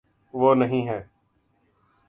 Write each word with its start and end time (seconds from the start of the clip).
وہ 0.33 0.53
نہیں 0.55 0.87
ہے۔ 0.87 1.01